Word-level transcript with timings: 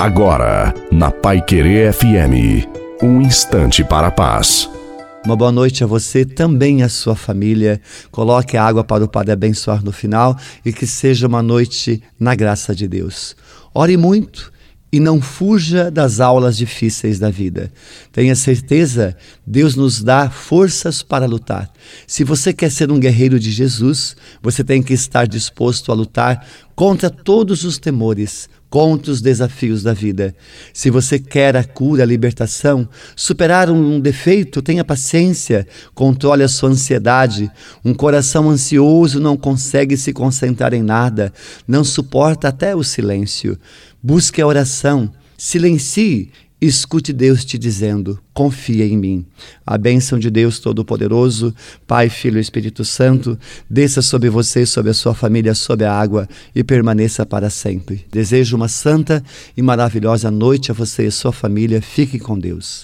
Agora, 0.00 0.72
na 0.90 1.10
Pai 1.10 1.42
Querer 1.44 1.92
FM, 1.92 2.66
um 3.02 3.20
instante 3.20 3.84
para 3.84 4.06
a 4.06 4.10
paz. 4.10 4.66
Uma 5.26 5.36
boa 5.36 5.52
noite 5.52 5.84
a 5.84 5.86
você, 5.86 6.24
também 6.24 6.82
a 6.82 6.88
sua 6.88 7.14
família. 7.14 7.78
Coloque 8.10 8.56
a 8.56 8.64
água 8.64 8.82
para 8.82 9.04
o 9.04 9.08
Padre 9.08 9.32
abençoar 9.32 9.84
no 9.84 9.92
final 9.92 10.38
e 10.64 10.72
que 10.72 10.86
seja 10.86 11.26
uma 11.26 11.42
noite 11.42 12.02
na 12.18 12.34
graça 12.34 12.74
de 12.74 12.88
Deus. 12.88 13.36
Ore 13.74 13.98
muito 13.98 14.50
e 14.90 14.98
não 14.98 15.20
fuja 15.20 15.90
das 15.90 16.18
aulas 16.18 16.56
difíceis 16.56 17.18
da 17.18 17.28
vida. 17.28 17.70
Tenha 18.10 18.34
certeza, 18.34 19.14
Deus 19.46 19.76
nos 19.76 20.02
dá 20.02 20.30
forças 20.30 21.02
para 21.02 21.26
lutar. 21.26 21.70
Se 22.06 22.24
você 22.24 22.54
quer 22.54 22.70
ser 22.70 22.90
um 22.90 22.98
guerreiro 22.98 23.38
de 23.38 23.50
Jesus, 23.50 24.16
você 24.42 24.64
tem 24.64 24.82
que 24.82 24.94
estar 24.94 25.28
disposto 25.28 25.92
a 25.92 25.94
lutar 25.94 26.46
contra 26.74 27.10
todos 27.10 27.64
os 27.64 27.76
temores, 27.76 28.48
contra 28.70 29.10
os 29.10 29.20
desafios 29.20 29.82
da 29.82 29.92
vida. 29.92 30.34
Se 30.72 30.88
você 30.88 31.18
quer 31.18 31.56
a 31.56 31.64
cura, 31.64 32.04
a 32.04 32.06
libertação, 32.06 32.88
superar 33.16 33.68
um 33.68 33.98
defeito, 33.98 34.62
tenha 34.62 34.84
paciência, 34.84 35.66
controle 35.92 36.44
a 36.44 36.48
sua 36.48 36.70
ansiedade. 36.70 37.50
Um 37.84 37.92
coração 37.92 38.48
ansioso 38.48 39.18
não 39.18 39.36
consegue 39.36 39.96
se 39.96 40.12
concentrar 40.12 40.72
em 40.72 40.82
nada, 40.82 41.32
não 41.66 41.82
suporta 41.82 42.46
até 42.46 42.74
o 42.74 42.84
silêncio. 42.84 43.58
Busque 44.00 44.40
a 44.40 44.46
oração, 44.46 45.10
silencie 45.36 46.30
Escute 46.60 47.12
Deus 47.12 47.42
te 47.42 47.56
dizendo: 47.56 48.20
confia 48.34 48.84
em 48.84 48.96
mim. 48.96 49.26
A 49.66 49.78
bênção 49.78 50.18
de 50.18 50.30
Deus 50.30 50.58
Todo-Poderoso, 50.58 51.54
Pai, 51.86 52.10
Filho 52.10 52.36
e 52.36 52.40
Espírito 52.40 52.84
Santo, 52.84 53.38
desça 53.68 54.02
sobre 54.02 54.28
você, 54.28 54.66
sobre 54.66 54.90
a 54.90 54.94
sua 54.94 55.14
família, 55.14 55.54
sobre 55.54 55.86
a 55.86 55.92
água 55.92 56.28
e 56.54 56.62
permaneça 56.62 57.24
para 57.24 57.48
sempre. 57.48 58.04
Desejo 58.12 58.56
uma 58.56 58.68
santa 58.68 59.24
e 59.56 59.62
maravilhosa 59.62 60.30
noite 60.30 60.70
a 60.70 60.74
você 60.74 61.06
e 61.06 61.10
sua 61.10 61.32
família. 61.32 61.80
Fique 61.80 62.18
com 62.18 62.38
Deus. 62.38 62.78